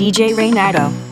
DJ 0.00 0.32
Renato. 0.34 1.09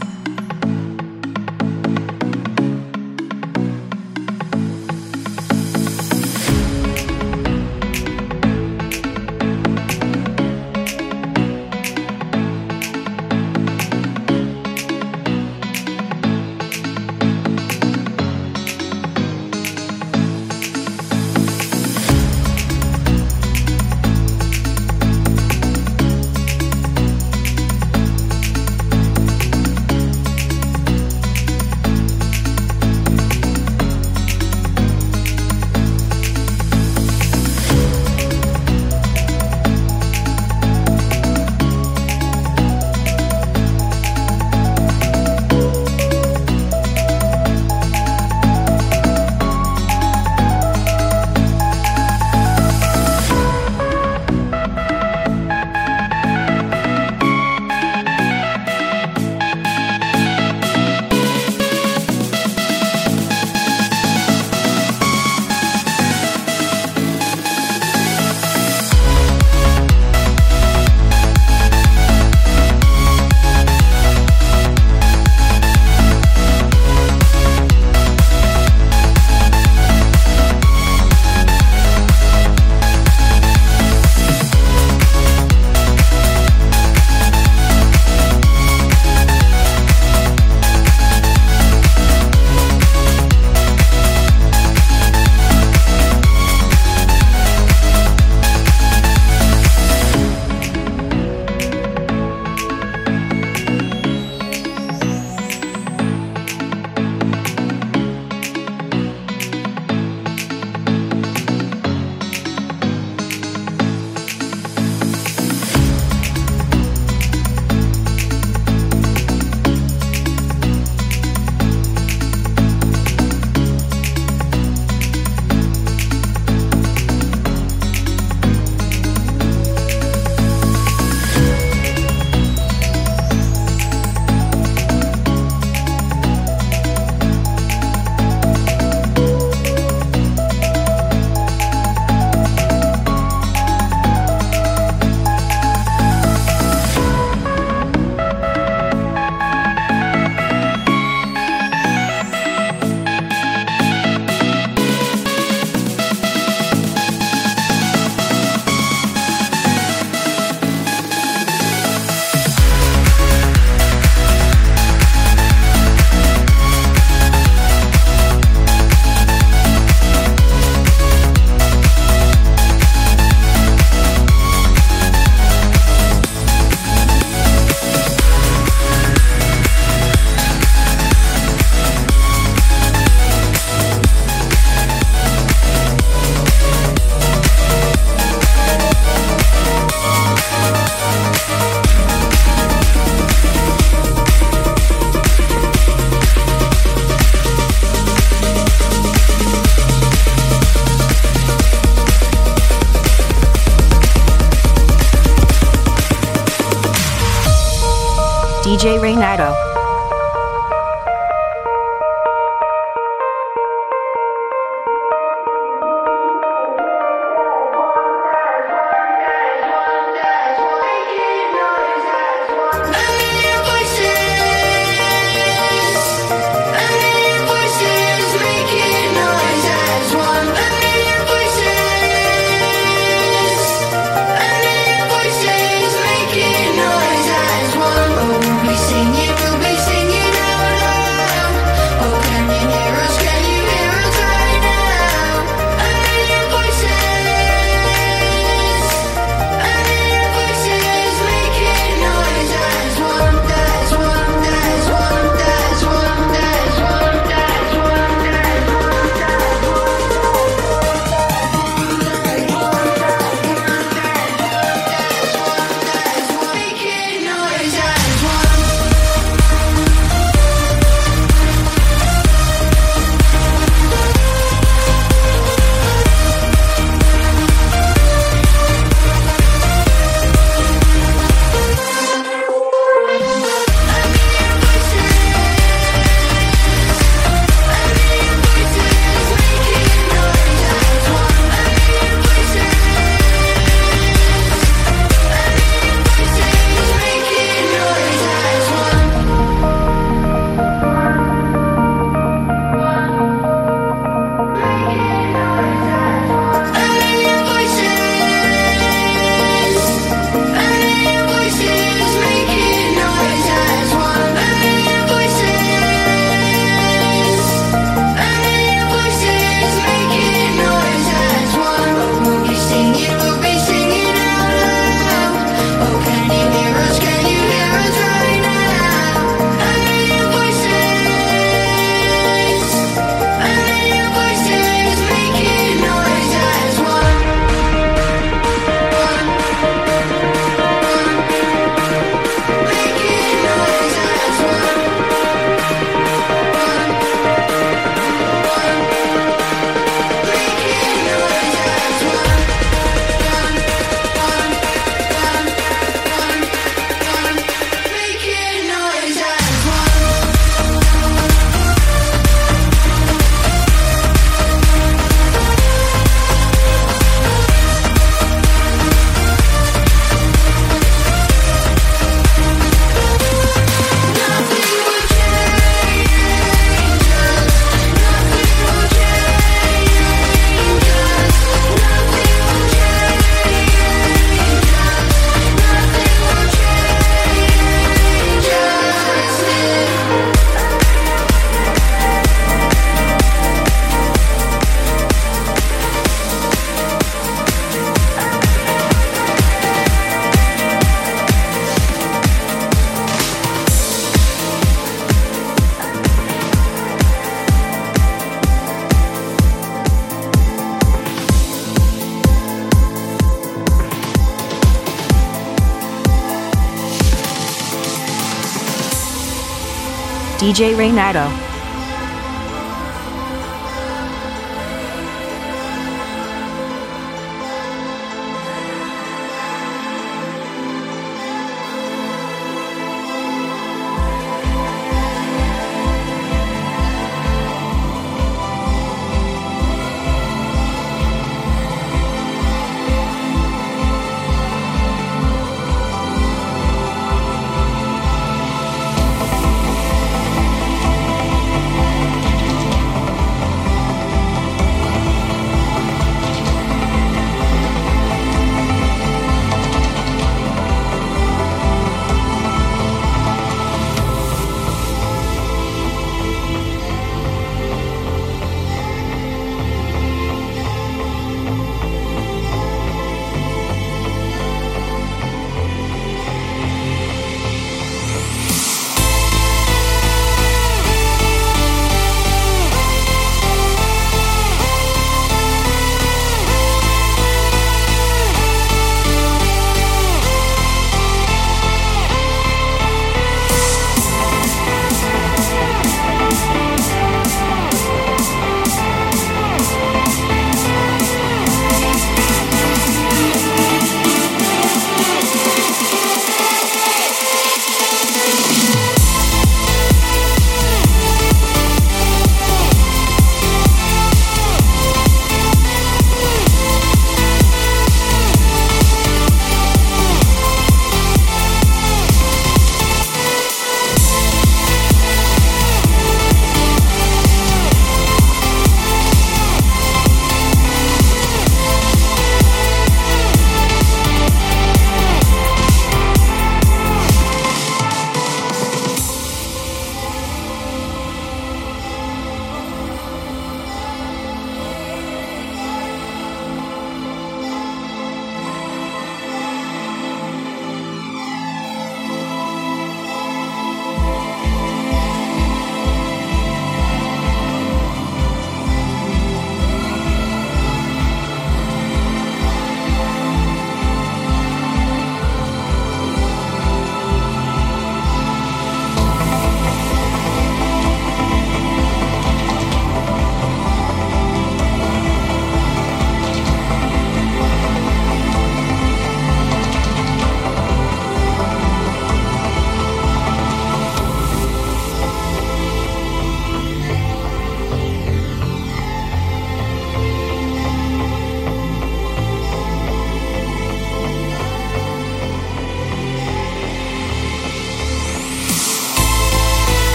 DJ 420.58 420.74
Renato. 420.74 421.47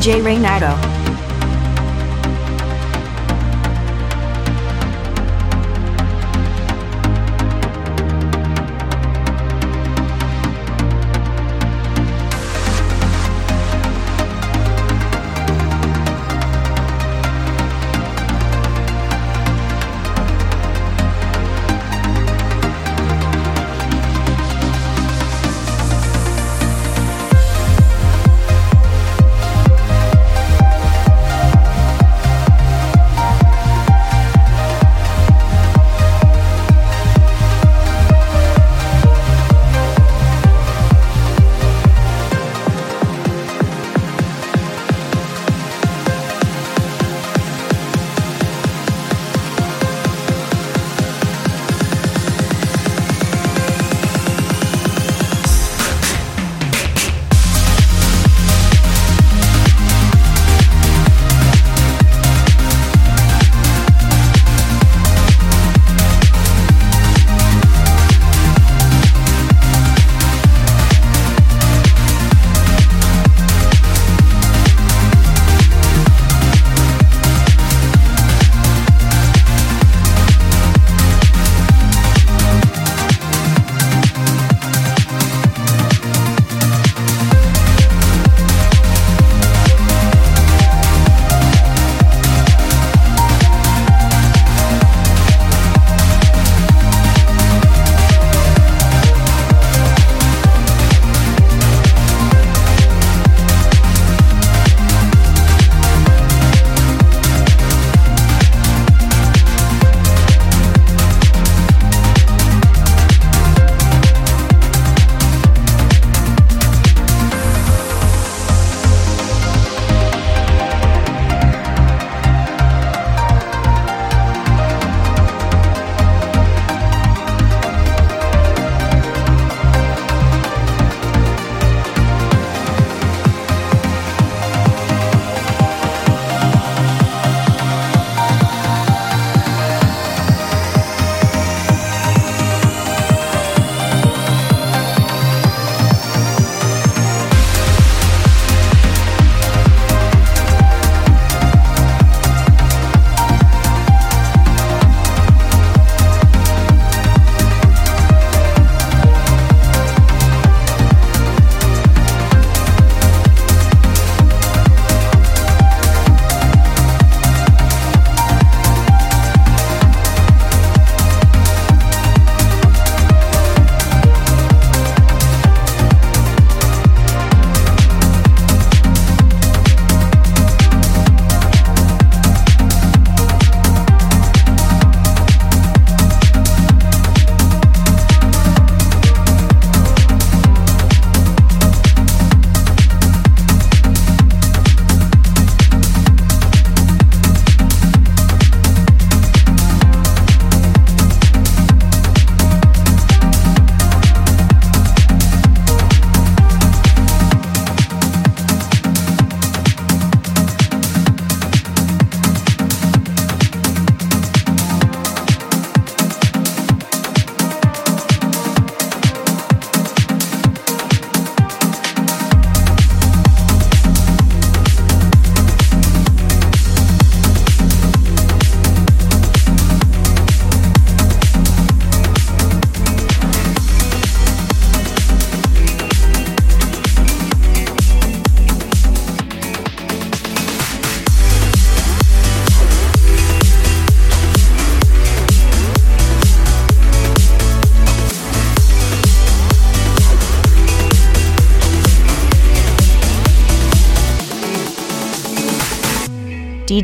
DJ 0.00 0.22
Renato. 0.24 0.89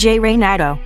DJ 0.06 0.20
Renato. 0.20 0.78
DJ 0.78 0.85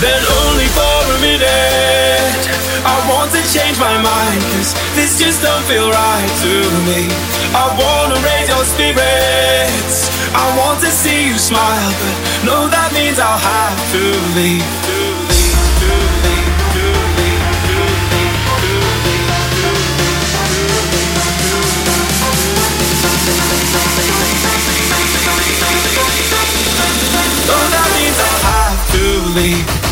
Then 0.00 0.20
only 0.44 0.68
for 0.76 0.98
a 1.16 1.18
minute 1.24 2.36
I 2.84 2.96
want 3.08 3.32
to 3.32 3.40
change 3.48 3.80
my 3.80 3.96
mind 3.96 4.42
Cause 4.52 4.76
this 4.92 5.18
just 5.18 5.40
don't 5.40 5.64
feel 5.64 5.88
right 5.88 6.32
to 6.44 6.52
me. 6.84 7.08
I 7.56 7.72
wanna 7.80 8.20
raise 8.20 8.48
your 8.52 8.64
spirits. 8.68 10.12
I 10.36 10.44
want 10.58 10.80
to 10.84 10.90
see 10.92 11.28
you 11.28 11.38
smile 11.38 11.92
But 11.96 12.16
no, 12.44 12.68
that 12.68 12.92
means 12.92 13.18
I'll 13.18 13.40
have 13.40 13.80
to 13.96 14.02
leave. 14.36 14.60
To 14.86 15.16
that 27.72 27.88
means 27.96 28.18
I'll 28.20 28.42
have 28.44 28.80
to 28.92 29.04
leave 29.40 29.85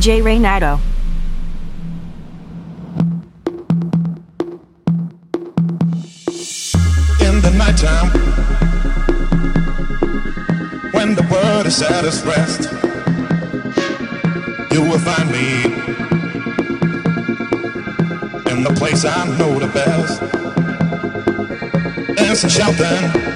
DJ 0.00 0.24
Renato. 0.24 0.80
In 7.20 7.42
the 7.42 7.50
nighttime, 7.58 8.08
when 10.92 11.14
the 11.14 11.22
world 11.30 11.66
is 11.66 11.82
at 11.82 12.06
its 12.06 12.24
rest, 12.24 12.72
you 14.72 14.80
will 14.80 14.98
find 15.00 15.30
me 15.30 15.64
in 18.50 18.62
the 18.62 18.72
place 18.78 19.04
I 19.04 19.26
know 19.36 19.58
the 19.58 19.66
best. 19.66 20.18
Dancing, 22.16 22.48
shouting. 22.48 23.29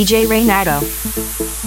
DJ 0.00 0.26
Renato. 0.26 1.59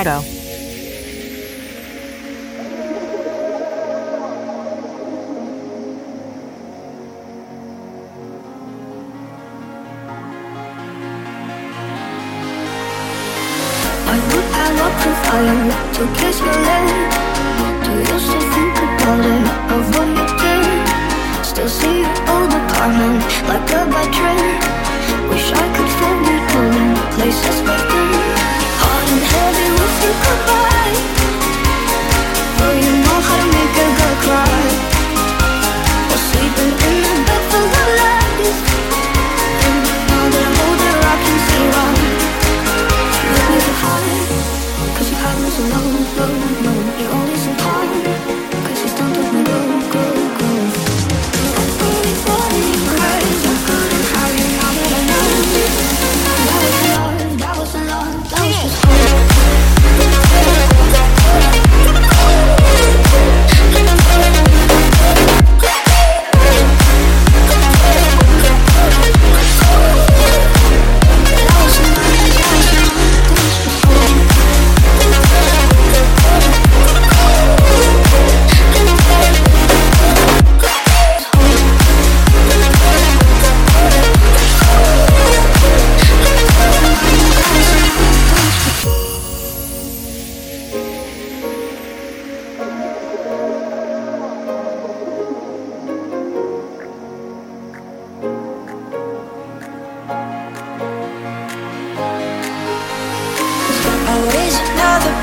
DJ 0.00 0.29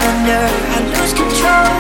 under, 0.08 0.44
I 0.76 0.78
lose 0.96 1.14
control. 1.14 1.72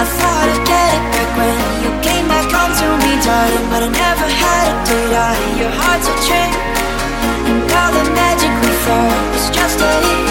I 0.00 0.02
thought 0.16 0.46
I'd 0.48 0.64
get 0.64 0.88
it 0.96 1.04
back 1.12 1.30
when 1.36 1.54
you 1.84 1.90
came 2.00 2.26
back 2.26 2.48
on 2.50 2.70
to 2.80 2.86
me, 3.04 3.12
darling. 3.20 3.66
But 3.68 3.82
I 3.84 3.90
never 3.92 4.28
had 4.42 4.64
it, 4.72 4.78
did 4.88 5.12
I? 5.12 5.32
Your 5.60 5.72
heart's 5.80 6.08
a 6.08 6.16
trick, 6.24 6.52
and 7.48 7.68
all 7.68 7.92
the 7.92 8.04
magic 8.16 8.52
we 8.64 8.70
formed 8.84 9.28
was 9.34 9.46
just 9.52 9.76
a 9.76 9.90
leak. 10.04 10.28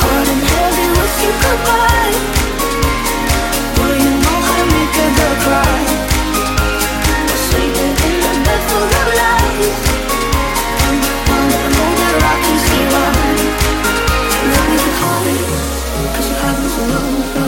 Hard 0.00 0.28
and 0.32 0.42
heavy 0.52 0.88
with 0.96 1.16
you 1.22 1.32
goodbye. 1.44 2.16
Well, 3.76 3.96
you 4.04 4.12
know 4.24 4.38
how 4.48 4.56
to 4.62 4.66
make 4.72 4.94
a 5.04 5.08
girl 5.18 5.36
cry. 5.44 5.78
Sleeping 7.48 7.94
in 8.08 8.16
a 8.30 8.32
bed 8.44 8.62
full 8.72 8.88
of 9.00 9.08
lies. 9.20 9.87
Oh. 16.80 17.47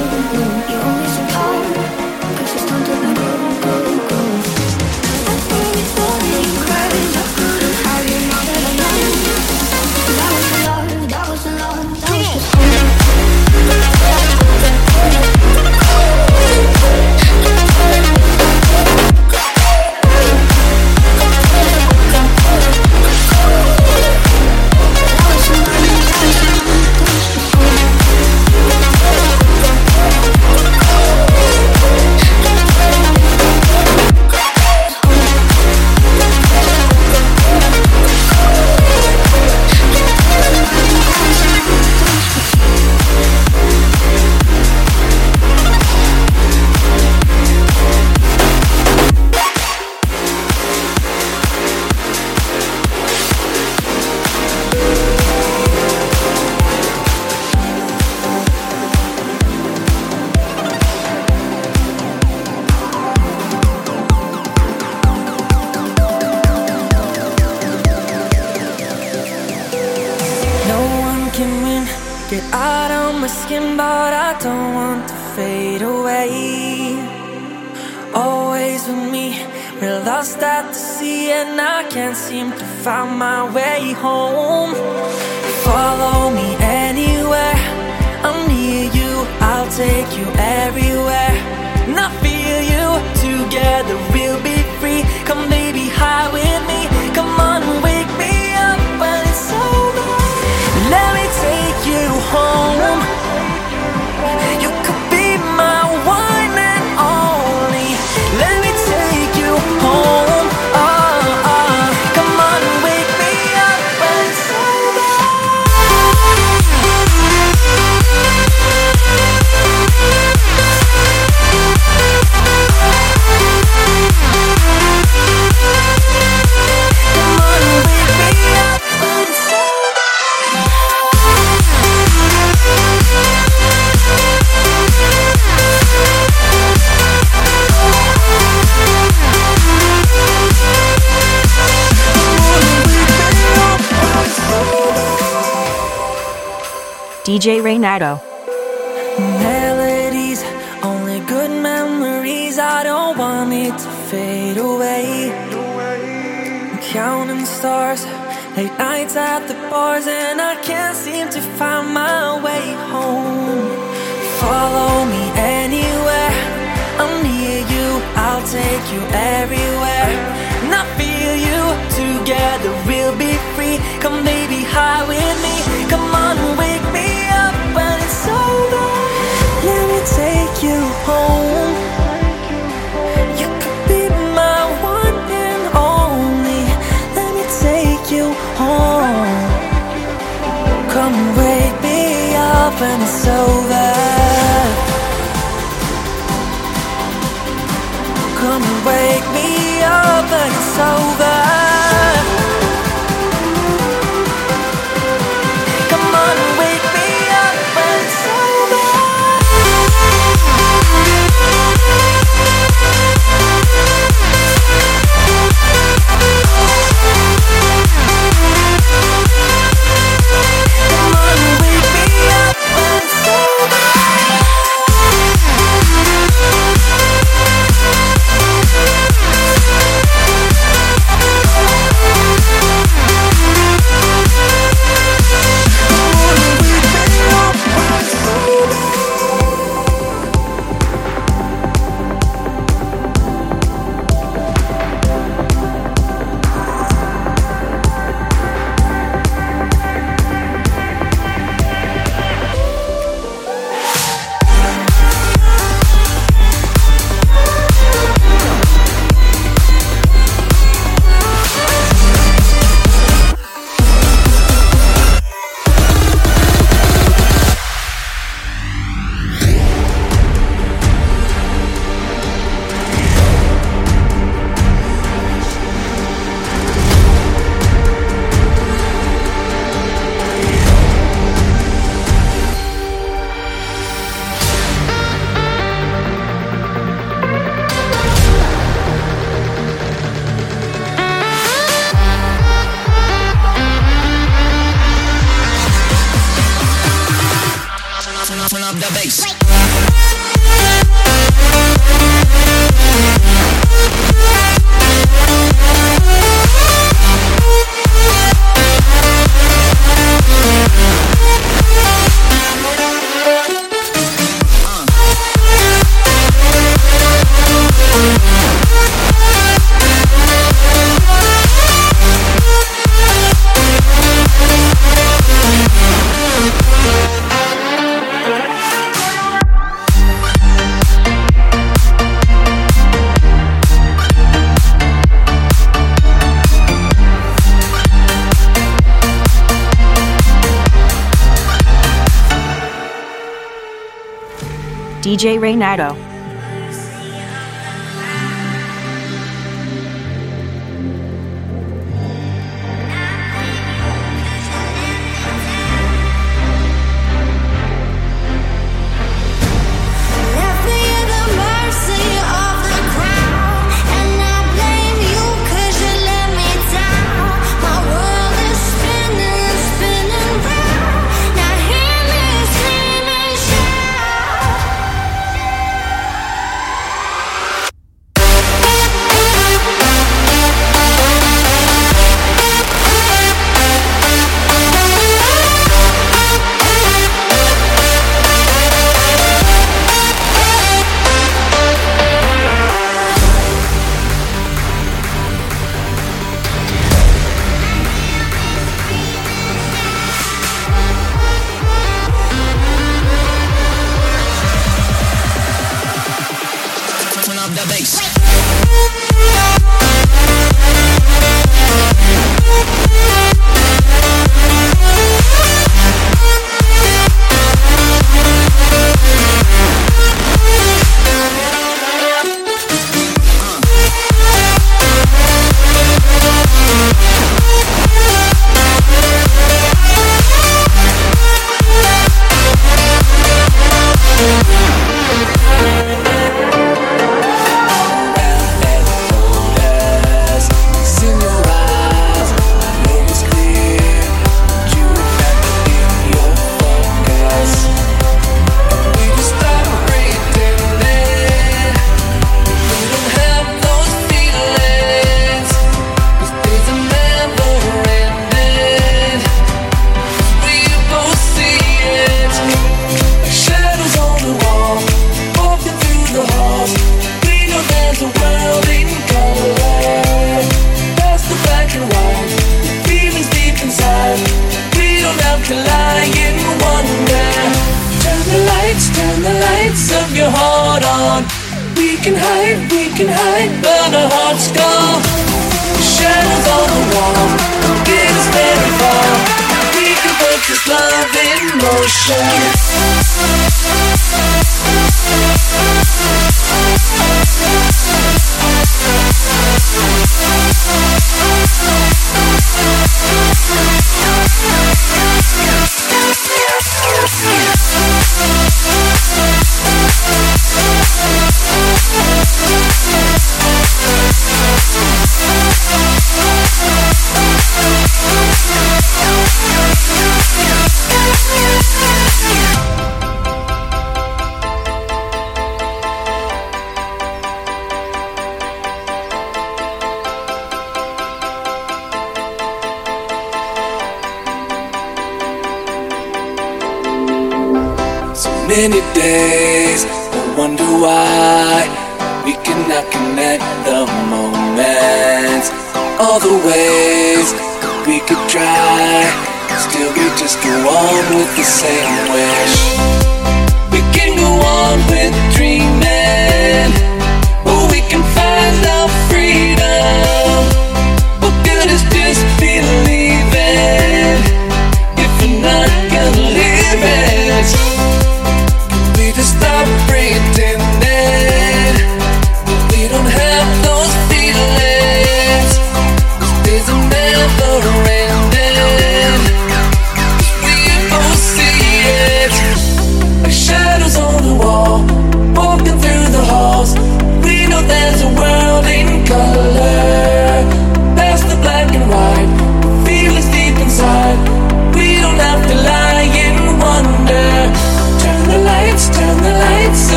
DJ 345.21 345.39
Renato. 345.39 346.10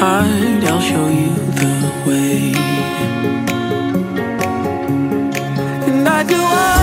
hard, 0.00 0.64
I'll 0.64 0.80
show 0.80 1.08
you 1.20 1.32
the 1.62 1.74
way. 2.06 2.52
And 5.88 6.08
I 6.08 6.22
do 6.24 6.40
all 6.40 6.73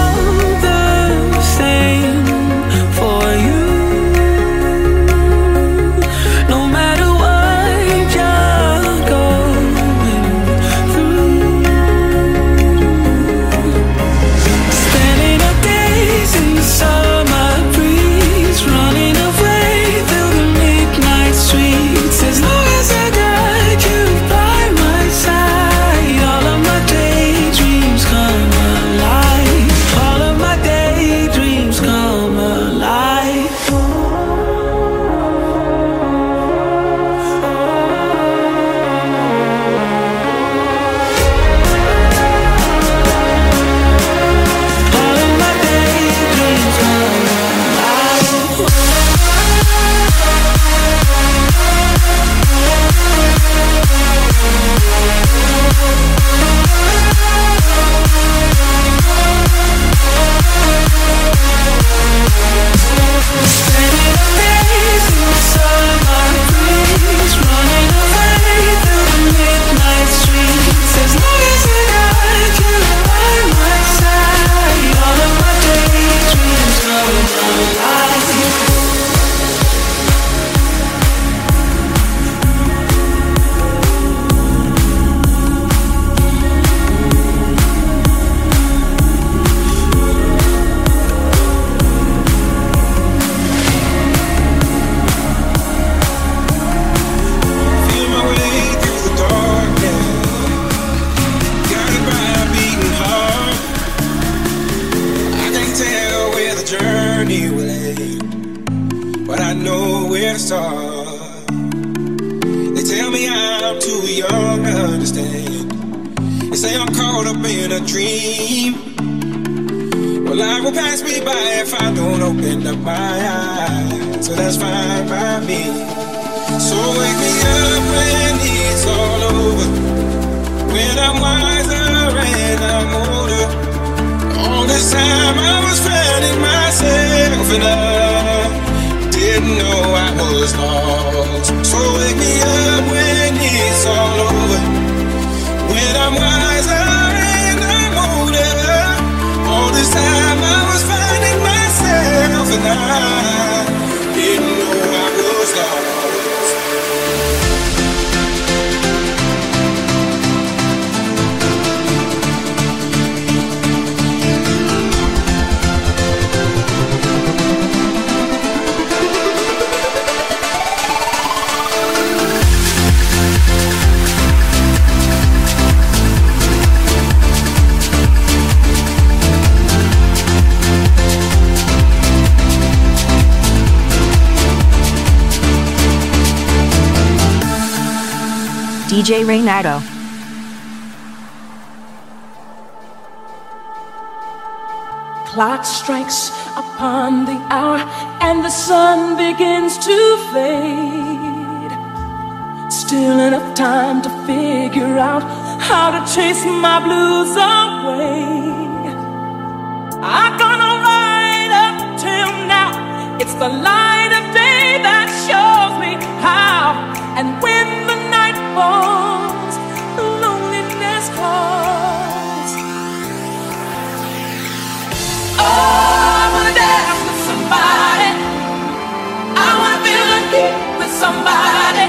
somebody. 231.01 231.87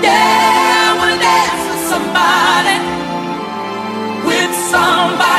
Yeah, 0.00 0.88
I 0.88 0.92
will 1.00 1.18
dance 1.28 1.64
with 1.68 1.84
somebody. 1.92 2.76
With 4.26 4.54
somebody. 4.72 5.35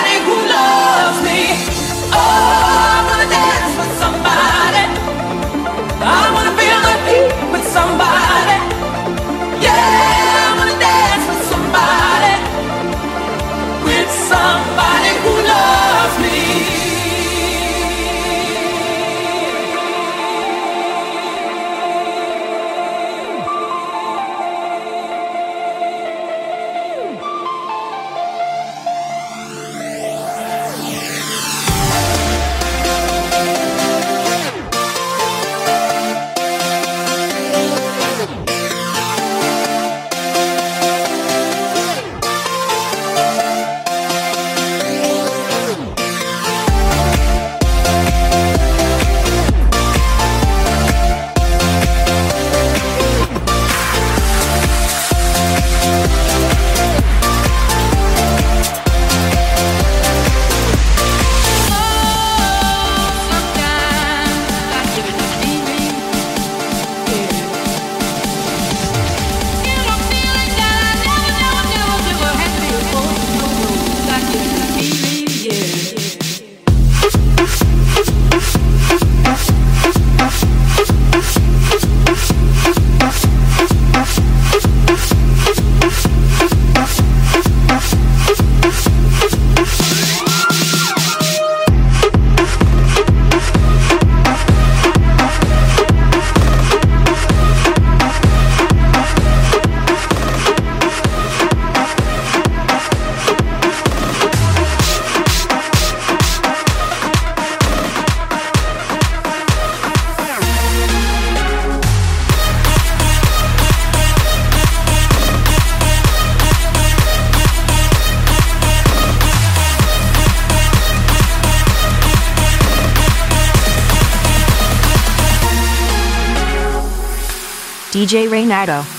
DJ 128.07 128.29
Renato. 128.29 128.96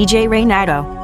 DJ 0.00 0.30
Renato. 0.30 0.99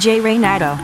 DJ 0.00 0.22
Renato. 0.22 0.79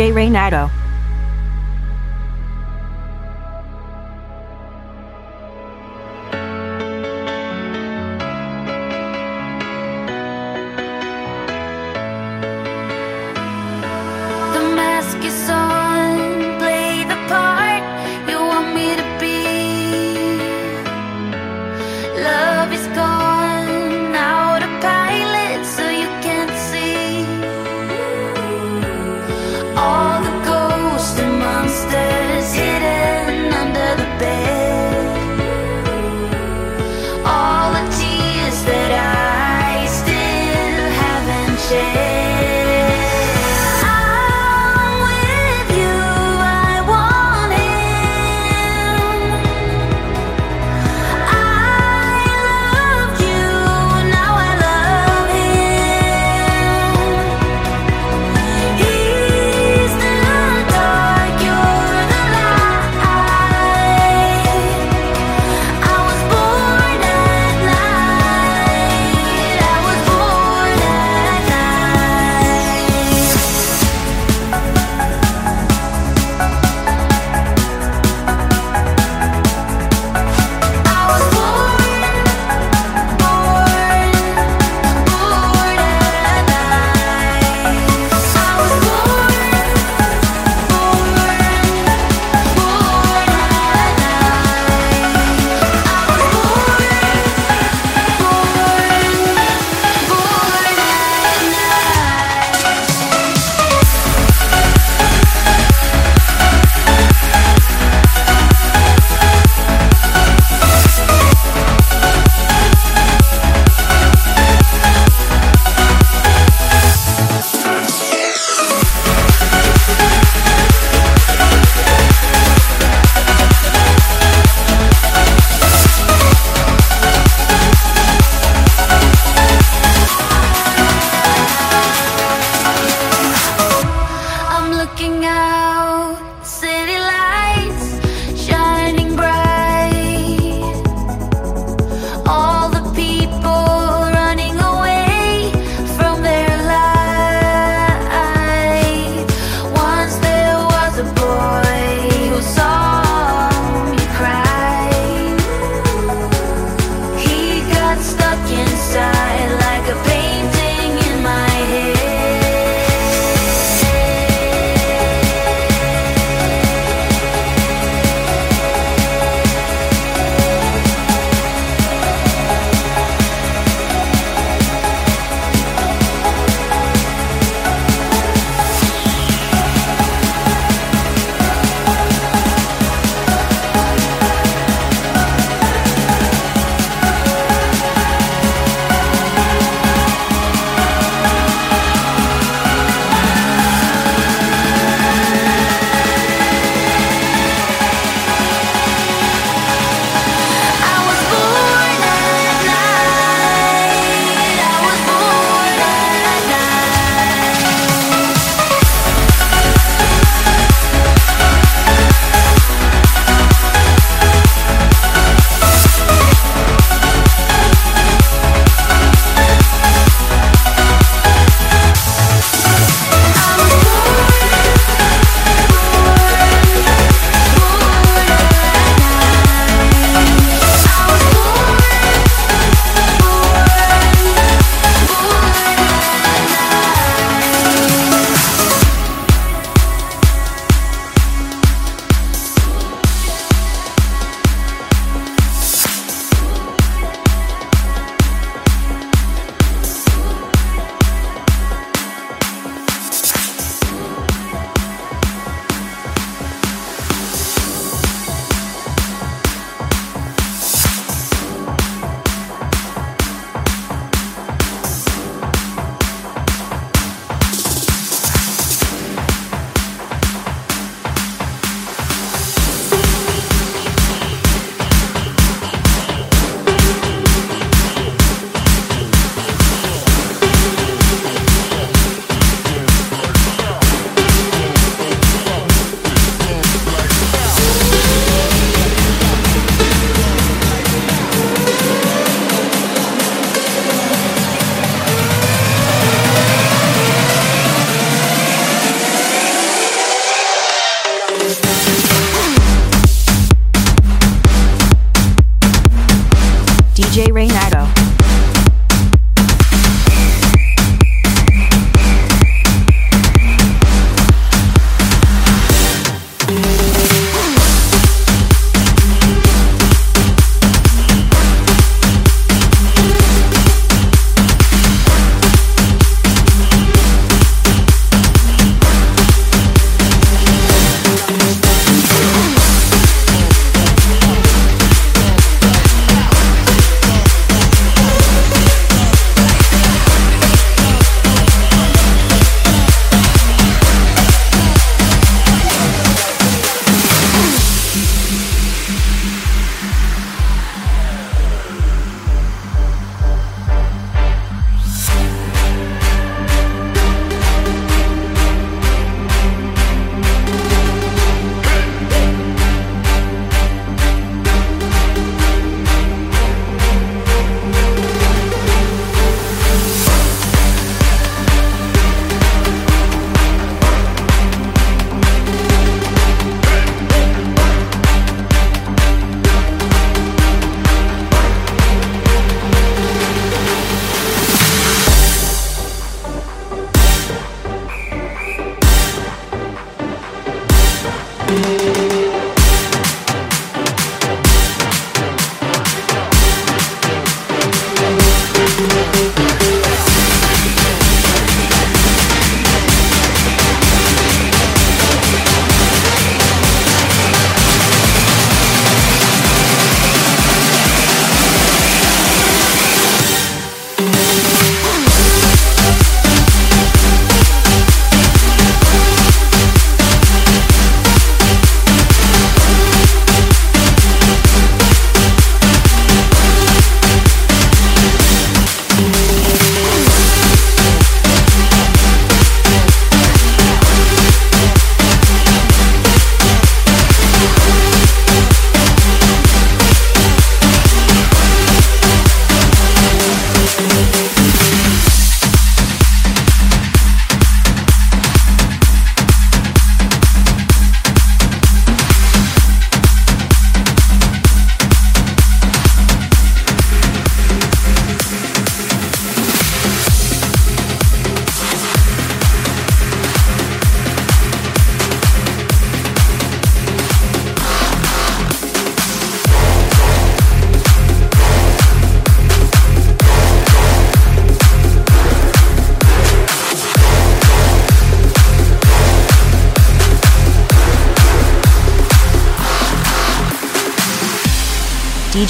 DJ 0.00 0.14
Renato. 0.14 0.70
The 0.70 0.79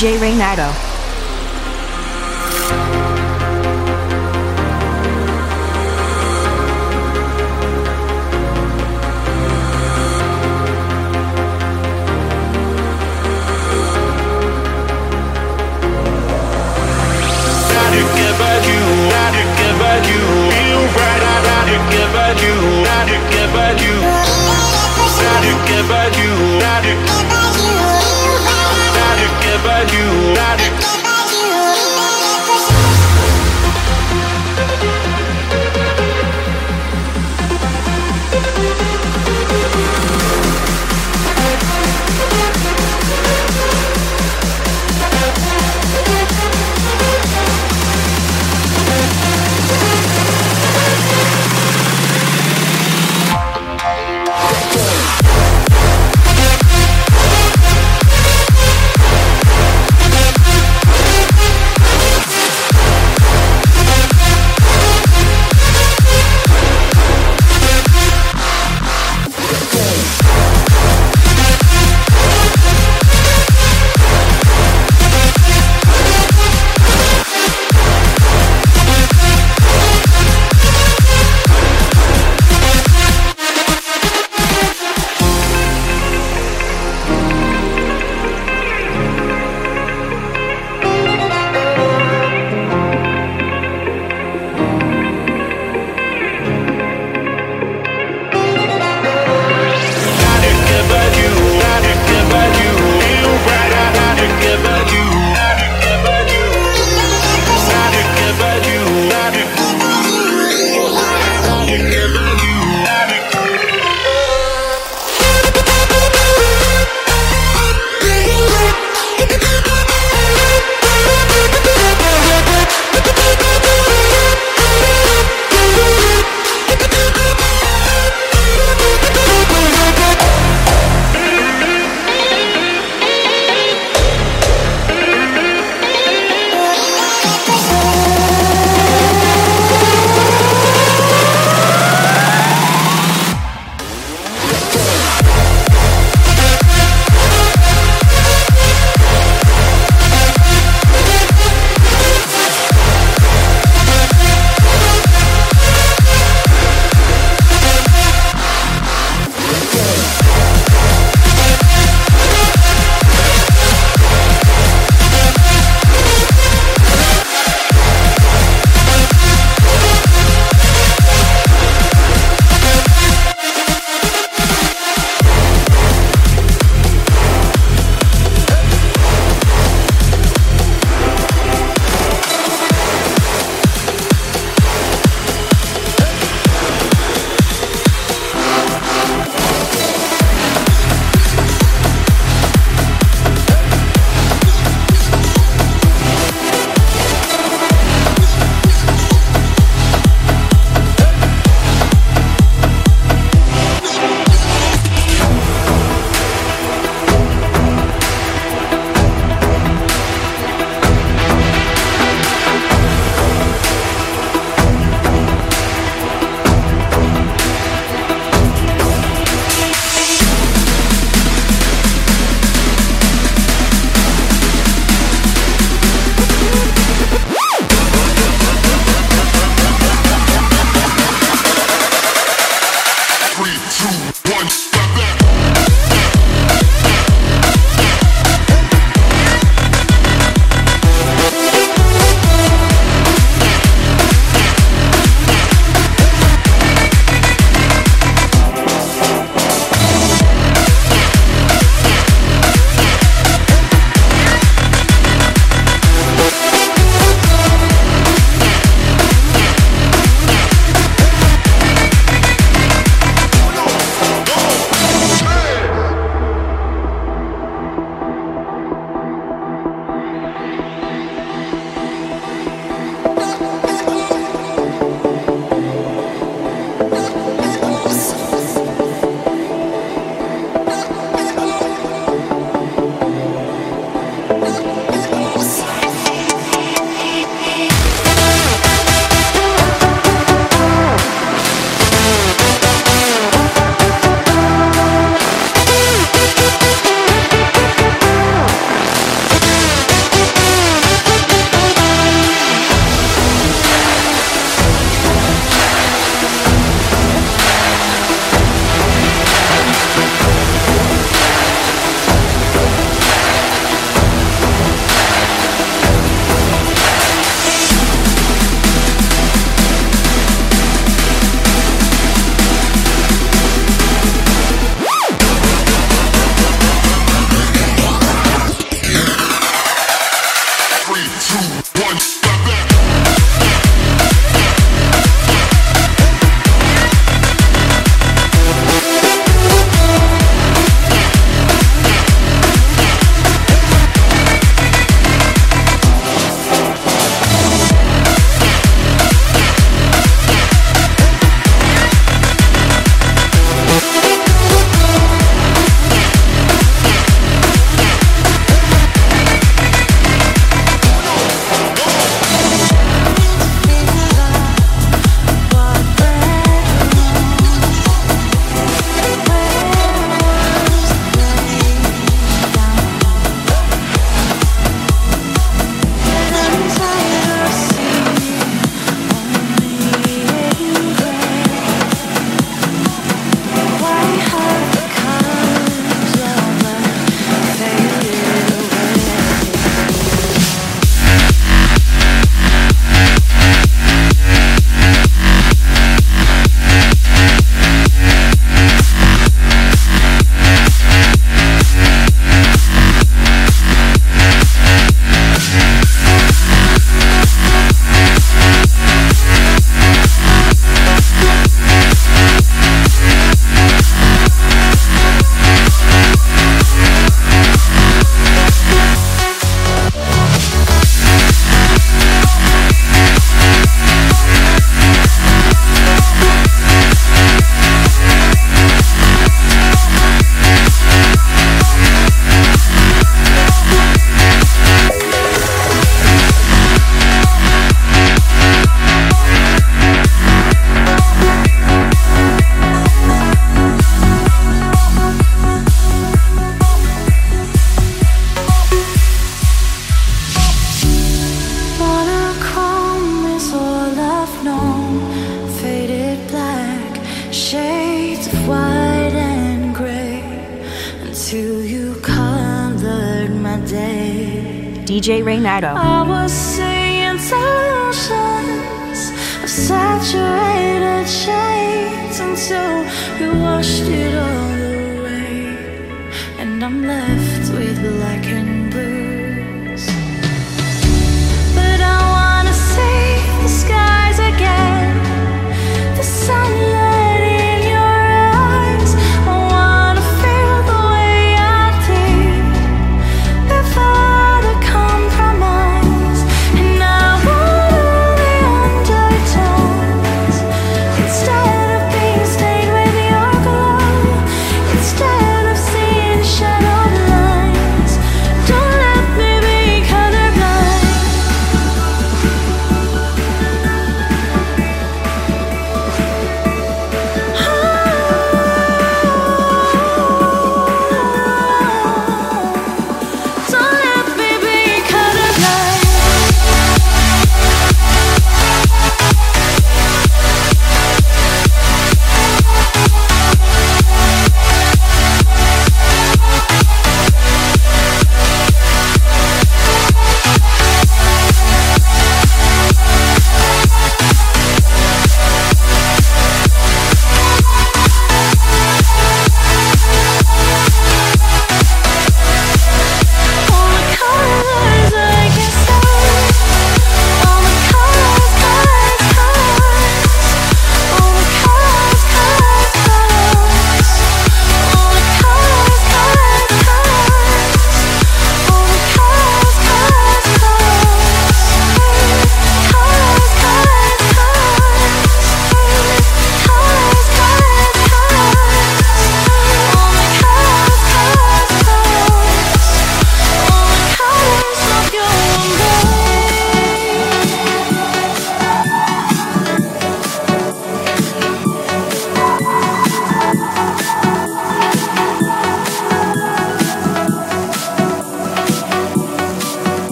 DJ 0.00 0.18
Renato. 0.18 0.89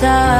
time. 0.00 0.35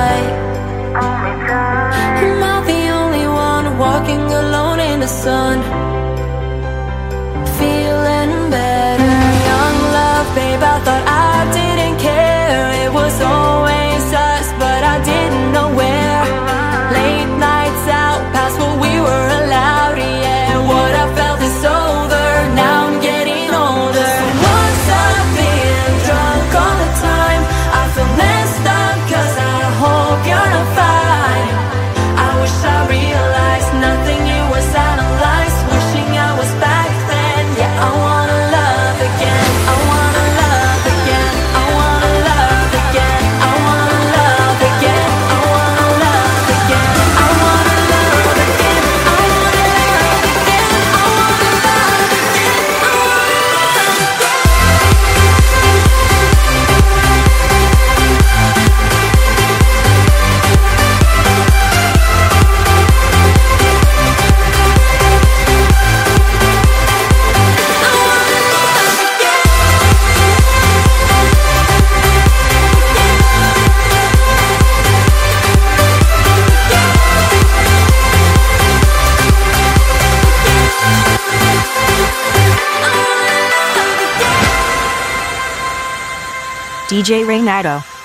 DJ 86.96 87.26
Renato. 87.26 87.95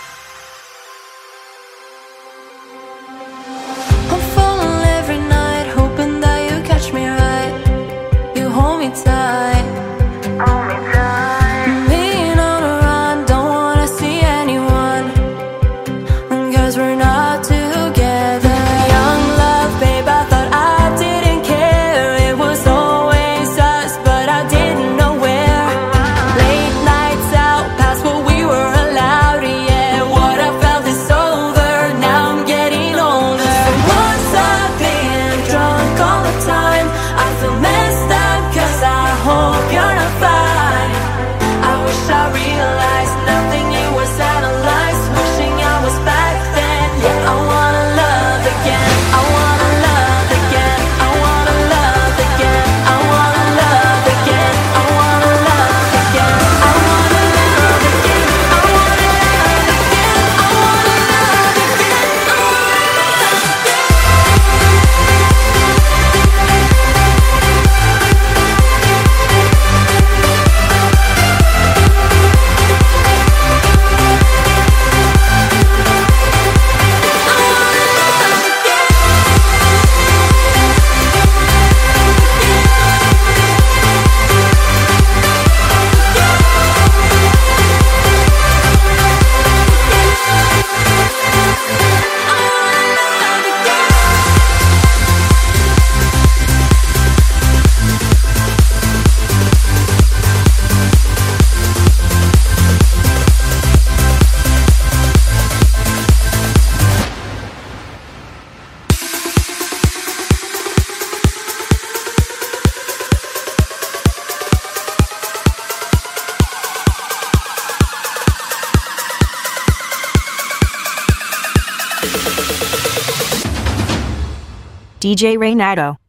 DJ 125.21 125.37
Renato. 125.37 126.00